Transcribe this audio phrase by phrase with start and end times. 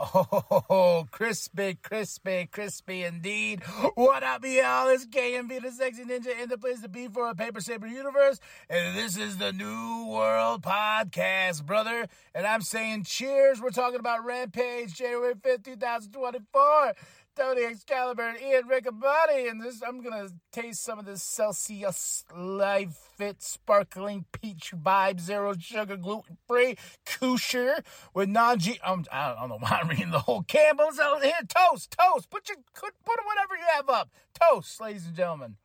[0.00, 3.64] Oh, crispy, crispy, crispy indeed.
[3.96, 4.86] What up, y'all?
[4.86, 8.38] It's KMB, the sexy ninja, in the place to be for a Paper Saber universe.
[8.70, 12.06] And this is the New World Podcast, brother.
[12.32, 13.60] And I'm saying cheers.
[13.60, 16.94] We're talking about Rampage, January 5th, 2024.
[17.38, 22.96] Tony Excalibur and Ian Riccaboni, and this I'm gonna taste some of this Celsius Live
[22.96, 28.80] Fit Sparkling Peach Vibe Zero Sugar Gluten Free Kosher with non G.
[28.82, 32.28] Um, I don't know why I'm reading the whole Campbell's let's here toast, toast.
[32.28, 32.92] Put your put
[33.24, 34.10] whatever you have up.
[34.34, 35.56] Toast, ladies and gentlemen.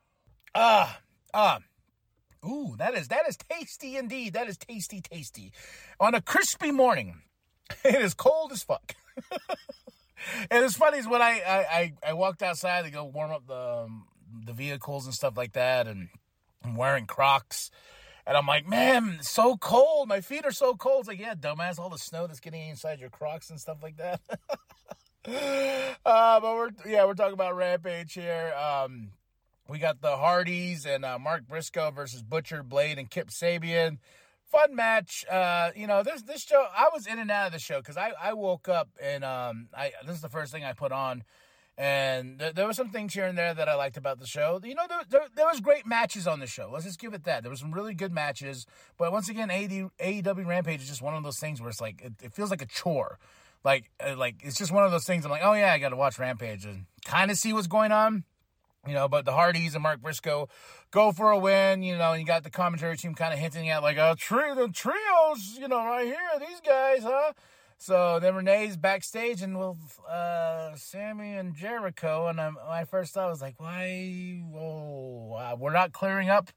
[0.53, 0.99] Ah,
[1.33, 1.59] uh, ah.
[2.43, 4.33] Uh, ooh, that is that is tasty indeed.
[4.33, 5.51] That is tasty, tasty.
[5.99, 7.23] On a crispy morning,
[7.83, 8.93] it is cold as fuck.
[10.49, 13.83] and it's funny is when I, I, I walked outside to go warm up the
[13.85, 14.05] um,
[14.45, 16.09] the vehicles and stuff like that, and
[16.63, 17.71] I'm wearing Crocs,
[18.25, 20.07] and I'm like, man, it's so cold.
[20.07, 21.01] My feet are so cold.
[21.01, 23.97] It's like, yeah, dumbass, all the snow that's getting inside your Crocs and stuff like
[23.97, 24.21] that.
[26.05, 28.53] uh, but we're yeah, we're talking about Rampage here.
[28.53, 29.11] Um,
[29.67, 33.97] we got the Hardys and uh, Mark Briscoe versus Butcher Blade and Kip Sabian
[34.53, 35.25] fun match.
[35.29, 37.97] Uh, you know, this this show I was in and out of the show because
[37.97, 41.23] I, I woke up and um I this is the first thing I put on,
[41.77, 44.59] and th- there were some things here and there that I liked about the show.
[44.63, 46.69] You know, there, there, there, was great matches on the show.
[46.71, 47.43] Let's just give it that.
[47.43, 48.65] There was some really good matches,
[48.97, 52.01] but once again, AEW, AEW Rampage is just one of those things where it's like
[52.01, 53.17] it, it feels like a chore.
[53.63, 55.25] Like uh, like it's just one of those things.
[55.25, 57.91] I'm like, oh yeah, I got to watch Rampage and kind of see what's going
[57.91, 58.23] on
[58.87, 60.49] you know, but the Hardys and Mark Briscoe
[60.91, 63.69] go for a win, you know, and you got the commentary team kind of hinting
[63.69, 67.33] at like, a trio, the trios, you know, right here, these guys, huh?
[67.77, 73.29] So then Renee's backstage and with uh, Sammy and Jericho, and I'm, my first thought
[73.29, 74.41] was like, why?
[74.49, 76.49] Whoa, uh, we're not clearing up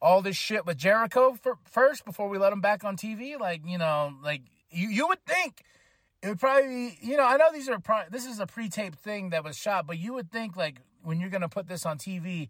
[0.00, 3.38] all this shit with Jericho for, first before we let him back on TV.
[3.38, 5.62] Like, you know, like you, you would think
[6.22, 8.98] it would probably, be, you know, I know these are pro- this is a pre-taped
[8.98, 11.86] thing that was shot, but you would think like when you're going to put this
[11.86, 12.48] on TV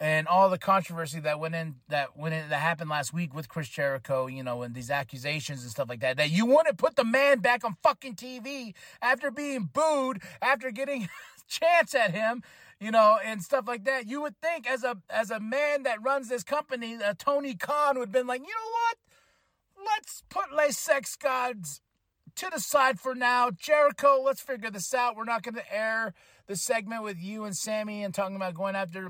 [0.00, 3.48] and all the controversy that went in that went in that happened last week with
[3.48, 6.74] Chris Jericho, you know, and these accusations and stuff like that, that you want to
[6.74, 11.08] put the man back on fucking TV after being booed, after getting
[11.48, 12.42] chance at him,
[12.80, 14.06] you know, and stuff like that.
[14.06, 17.98] You would think as a as a man that runs this company, uh, Tony Khan
[17.98, 19.86] would have been like, you know what?
[19.86, 21.80] Let's put Les Sex Gods
[22.36, 23.50] to the side for now.
[23.50, 25.14] Jericho, let's figure this out.
[25.16, 26.14] We're not going to air
[26.46, 29.08] the segment with you and Sammy and talking about going after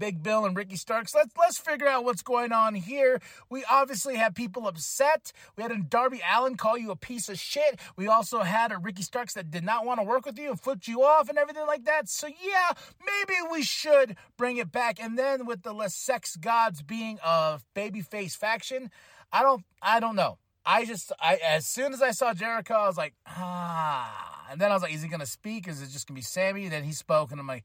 [0.00, 1.14] Big Bill and Ricky Starks.
[1.14, 3.20] Let's let's figure out what's going on here.
[3.50, 5.30] We obviously have people upset.
[5.56, 7.78] We had a Darby Allin call you a piece of shit.
[7.96, 10.58] We also had a Ricky Starks that did not want to work with you and
[10.58, 12.08] flipped you off and everything like that.
[12.08, 12.72] So yeah,
[13.04, 14.98] maybe we should bring it back.
[15.02, 18.90] And then with the Les Sex Gods being a babyface faction,
[19.30, 20.38] I don't I don't know.
[20.64, 24.39] I just, I as soon as I saw Jericho, I was like, ah.
[24.50, 25.68] And then I was like, is he going to speak?
[25.68, 26.68] Is it just going to be Sammy?
[26.68, 27.64] Then he spoke, and I'm like,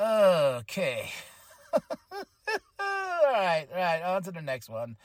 [0.00, 1.10] okay.
[1.72, 1.80] all
[2.80, 4.96] right, all right, on to the next one.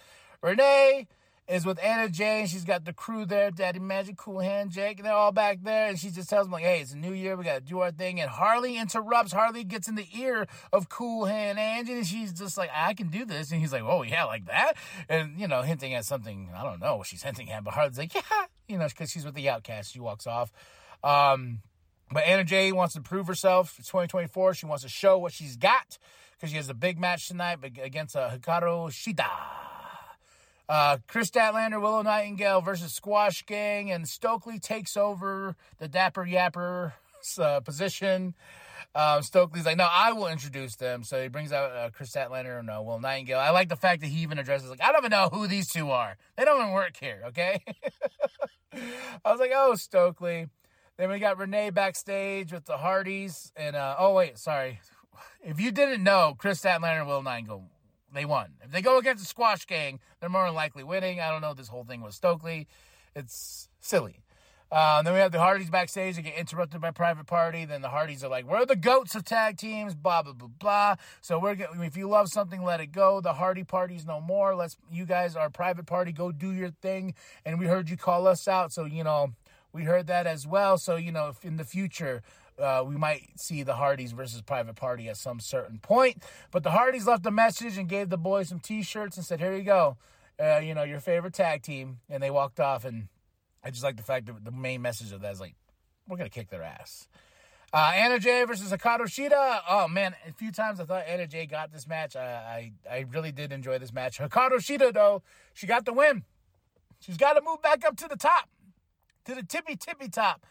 [0.41, 1.07] Renee
[1.47, 5.05] is with Anna Jay, she's got the crew there, Daddy Magic, Cool Hand Jake, and
[5.05, 7.35] they're all back there, and she just tells them like, "Hey, it's a new year,
[7.35, 9.33] we got to do our thing." And Harley interrupts.
[9.33, 13.09] Harley gets in the ear of Cool Hand Angie, and she's just like, "I can
[13.09, 14.73] do this," and he's like, "Oh yeah, like that,"
[15.09, 16.49] and you know, hinting at something.
[16.55, 18.21] I don't know what she's hinting at, but Harley's like, "Yeah,"
[18.67, 19.93] you know, because she's with the Outcast.
[19.93, 20.51] She walks off.
[21.03, 21.59] Um,
[22.11, 23.75] but Anna Jay wants to prove herself.
[23.79, 24.53] It's 2024.
[24.53, 25.97] She wants to show what she's got
[26.33, 29.27] because she has a big match tonight against uh, Hikaru Shida.
[30.69, 36.93] Uh, Kris Statlander, Willow Nightingale versus Squash Gang, and Stokely takes over the Dapper Yapper
[37.37, 38.33] uh, position.
[38.93, 41.03] Uh, Stokely's like, no, I will introduce them.
[41.03, 43.39] So he brings out uh, Kris Statlander and uh, Will Nightingale.
[43.39, 45.67] I like the fact that he even addresses like, I don't even know who these
[45.67, 46.17] two are.
[46.37, 47.21] They don't even work here.
[47.27, 47.63] Okay.
[49.25, 50.47] I was like, oh, Stokely.
[50.97, 54.79] Then we got Renee backstage with the Hardys, and uh, oh wait, sorry.
[55.41, 57.63] If you didn't know, Kris Statlander and Will Nightingale
[58.13, 58.53] they won.
[58.63, 61.19] If they go against the Squash Gang, they're more than likely winning.
[61.19, 62.67] I don't know this whole thing with Stokely.
[63.15, 64.21] It's silly.
[64.73, 66.15] Uh, then we have the Hardys backstage.
[66.15, 67.63] They get interrupted by Private Party.
[67.63, 70.95] Then the Hardys are like, "We're the goats of tag teams." Blah blah blah blah.
[71.21, 73.21] So we're if you love something, let it go.
[73.21, 74.55] The Hardy Party's no more.
[74.55, 76.11] Let's you guys are Private Party.
[76.11, 77.13] Go do your thing.
[77.45, 79.33] And we heard you call us out, so you know
[79.73, 80.79] we heard that as well.
[80.79, 82.23] So you know, in the future
[82.59, 86.23] uh, we might see the Hardys versus Private Party at some certain point.
[86.51, 89.55] But the Hardys left a message and gave the boys some T-shirts and said, "Here
[89.55, 89.97] you go,
[90.39, 92.85] uh, you know your favorite tag team," and they walked off.
[92.85, 93.07] And
[93.63, 95.55] I just like the fact that the main message of that is like,
[96.07, 97.07] "We're gonna kick their ass."
[97.73, 99.61] Uh, Anna Jay versus Hikaru Shida.
[99.67, 102.15] Oh man, a few times I thought Anna Jay got this match.
[102.15, 104.19] I, I, I really did enjoy this match.
[104.19, 105.23] Hikaru Shida though,
[105.55, 106.23] she got the win.
[106.99, 108.47] She's got to move back up to the top,
[109.25, 110.45] to the tippy tippy top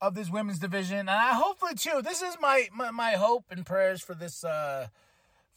[0.00, 2.00] of this women's division, and I hopefully too.
[2.02, 4.86] This is my my, my hope and prayers for this uh,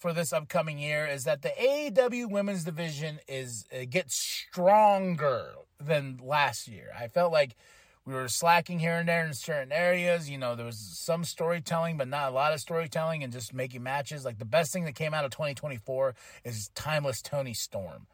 [0.01, 6.19] for this upcoming year is that the AEW women's division is uh, gets stronger than
[6.24, 6.88] last year.
[7.00, 7.56] I felt like
[8.03, 10.27] we were slacking here and there in certain areas.
[10.27, 13.83] You know, there was some storytelling, but not a lot of storytelling and just making
[13.83, 14.25] matches.
[14.25, 16.15] Like the best thing that came out of 2024
[16.45, 18.07] is Timeless Toni Storm.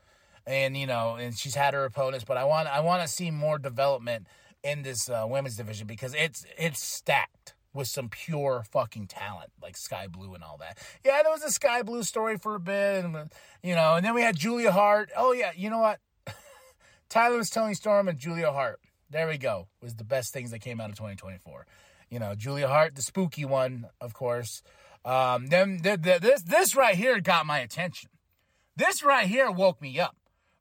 [0.45, 3.31] And you know, and she's had her opponents, but I want I want to see
[3.31, 4.27] more development
[4.61, 9.77] in this uh, women's division because it's it's stacked with some pure fucking talent like
[9.77, 10.77] Skye Blue and all that.
[11.05, 13.29] Yeah, there was a Skye Blue story for a bit, and
[13.63, 15.11] you know, and then we had Julia Hart.
[15.15, 15.99] Oh yeah, you know what?
[17.09, 18.79] Tyler was telling Storm and Julia Hart
[19.09, 19.67] there we go.
[19.81, 21.65] Was the best things that came out of 2024.
[22.09, 24.61] You know, Julia Hart, the spooky one, of course.
[25.05, 28.09] Um, then the, the, this this right here got my attention.
[28.75, 30.15] This right here woke me up.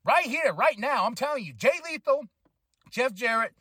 [0.05, 2.27] Right here, right now, I'm telling you, Jay Lethal,
[2.91, 3.53] Jeff Jarrett,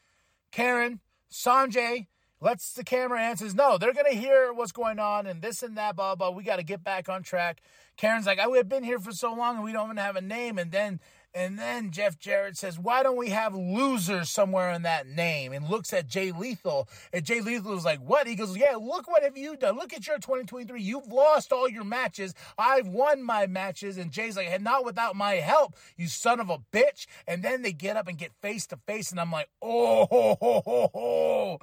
[0.51, 0.99] Karen,
[1.31, 2.05] Sonjay,
[2.41, 5.95] lets the camera says, no, they're to hear what's going on and this and that,
[5.95, 6.29] blah, blah.
[6.29, 7.61] We got to get back on track.
[7.97, 10.21] Karen's like, I have been here for so long and we don't even have a
[10.21, 10.57] name.
[10.57, 10.99] And then
[11.35, 15.51] and then Jeff Jarrett says, Why don't we have losers somewhere in that name?
[15.51, 16.87] And looks at Jay Lethal.
[17.11, 18.25] And Jay Lethal is like, What?
[18.25, 19.75] He goes, Yeah, look what have you done.
[19.75, 20.81] Look at your 2023.
[20.81, 22.33] You've lost all your matches.
[22.57, 23.97] I've won my matches.
[23.97, 27.05] And Jay's like, Not without my help, you son of a bitch.
[27.27, 29.11] And then they get up and get face to face.
[29.11, 31.59] And I'm like, Oh, ho, ho, ho,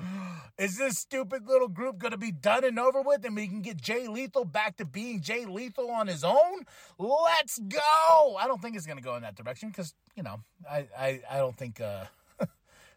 [0.58, 3.24] is this stupid little group going to be done and over with?
[3.24, 6.66] And we can get Jay Lethal back to being Jay Lethal on his own?
[6.98, 8.36] Let's go.
[8.38, 10.40] I don't think it's going to go in that direction because you know
[10.70, 12.04] I I, I don't think uh,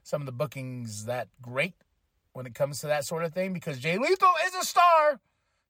[0.04, 1.74] some of the bookings that great
[2.34, 5.20] when it comes to that sort of thing because Jay Lethal is a star.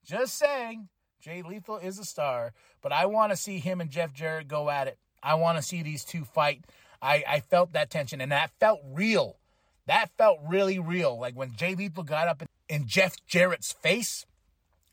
[0.03, 0.89] Just saying,
[1.21, 4.69] Jay Lethal is a star, but I want to see him and Jeff Jarrett go
[4.69, 4.97] at it.
[5.21, 6.65] I want to see these two fight.
[7.01, 9.38] I, I felt that tension and that felt real.
[9.87, 11.17] That felt really real.
[11.19, 14.25] Like when Jay Lethal got up in, Jeff Jarrett's face,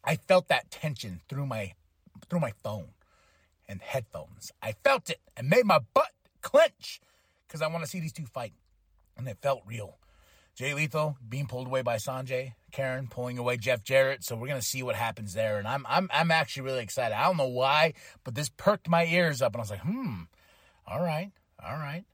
[0.05, 1.75] I felt that tension through my
[2.29, 2.89] through my phone
[3.69, 4.53] and headphones.
[4.63, 6.11] I felt it and made my butt
[6.41, 7.01] clench
[7.47, 8.53] because I want to see these two fight.
[9.17, 9.99] And it felt real.
[10.55, 14.23] Jay Lethal being pulled away by Sonjay, Karen pulling away Jeff Jarrett.
[14.23, 17.17] So we're gonna see what happens there, and I'm I'm I'm actually really excited.
[17.17, 20.23] I don't know why, but this perked my ears up, and I was like, hmm,
[20.87, 21.31] all right,
[21.65, 22.05] all right.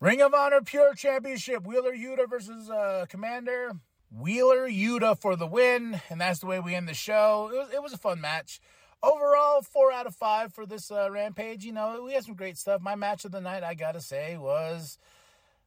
[0.00, 3.78] Ring of Honor Pure Championship: Wheeler Yuta versus uh, Komander.
[4.10, 7.50] Wheeler Yuta for the win, and that's the way we end the show.
[7.52, 8.62] It was it was a fun match
[9.02, 11.66] overall, four out of five for this uh, Rampage.
[11.66, 12.80] You know, we had some great stuff.
[12.80, 14.96] My match of the night, I gotta say, was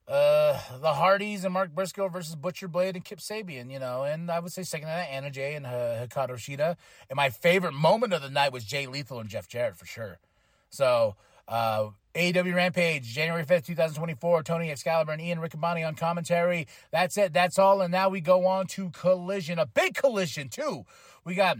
[0.08, 3.70] uh, the Hardys and Mark Briscoe versus Butcher Blade and Kip Sabian.
[3.70, 6.74] You know, and I would say second to that, Anna Jay and uh, Hikaru Shida.
[7.08, 10.18] And my favorite moment of the night was Jay Lethal and Jeff Jarrett for sure.
[10.70, 11.14] So.
[11.46, 14.42] Uh, Rampage, January 5th, 2024.
[14.42, 16.66] Tony Excalibur and Ian Riccaboni on commentary.
[16.90, 17.32] That's it.
[17.32, 17.80] That's all.
[17.80, 19.58] And now we go on to Collision.
[19.58, 20.84] A big collision, too.
[21.24, 21.58] We got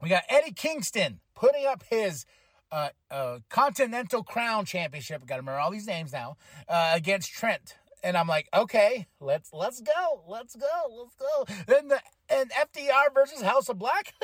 [0.00, 2.26] we got Eddie Kingston putting up his
[2.70, 5.22] uh, uh, Continental Crown Championship.
[5.22, 6.36] I got to remember all these names now
[6.68, 7.76] uh, against Trent.
[8.02, 10.66] And I'm like, okay, let's let's go, let's go,
[10.98, 11.46] let's go.
[11.66, 14.12] Then the and FTR versus House of Black.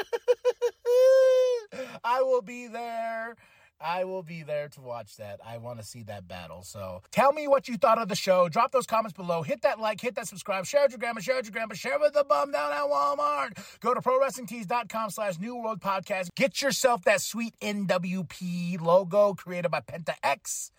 [2.04, 3.36] I will be there.
[3.80, 5.40] I will be there to watch that.
[5.44, 6.62] I want to see that battle.
[6.62, 8.48] So tell me what you thought of the show.
[8.48, 9.42] Drop those comments below.
[9.42, 11.98] Hit that like, hit that subscribe, share with your grandma, share with your grandpa, share
[11.98, 13.80] with the bum down at Walmart.
[13.80, 16.28] Go to prowrestlingtees.com slash New World Podcast.
[16.34, 20.70] Get yourself that sweet NWP logo created by Penta X.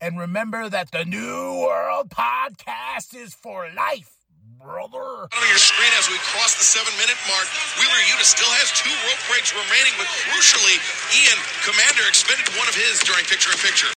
[0.00, 4.17] And remember that the New World Podcast is for life
[4.62, 5.28] brother.
[5.30, 7.46] On your screen as we cross the seven minute mark,
[7.78, 10.76] Wheeler Yuta still has two rope breaks remaining, but crucially,
[11.14, 13.97] Ian Komander expended one of his during picture in picture.